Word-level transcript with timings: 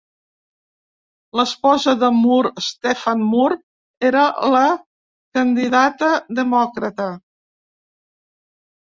L'esposa 1.39 1.91
de 2.03 2.07
Moore, 2.21 2.51
Stephene 2.67 3.27
Moore, 3.33 3.57
era 4.09 4.23
la 4.55 4.61
candidata 5.39 6.09
demòcrata. 6.41 7.07